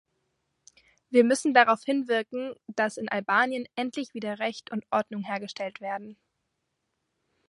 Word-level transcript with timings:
Wir 1.11 1.23
müssen 1.23 1.53
darauf 1.53 1.83
hinwirken, 1.83 2.55
dass 2.65 2.97
in 2.97 3.07
Albanien 3.07 3.67
endlich 3.75 4.15
wieder 4.15 4.39
Recht 4.39 4.71
und 4.71 4.83
Ordnung 4.89 5.21
hergestellt 5.21 5.79
werden. 5.79 6.17